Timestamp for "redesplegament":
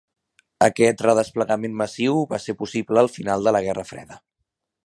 1.07-1.77